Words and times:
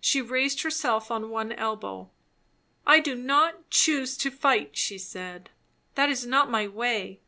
She 0.00 0.22
raised 0.22 0.62
herself 0.62 1.10
on 1.10 1.28
one 1.28 1.50
elbow. 1.50 2.08
"I 2.86 3.00
do 3.00 3.16
not 3.16 3.68
choose 3.68 4.16
to 4.18 4.30
fight," 4.30 4.76
she 4.76 4.96
said; 4.96 5.50
"that 5.96 6.08
is 6.08 6.24
not 6.24 6.48
my 6.48 6.68
way. 6.68 7.18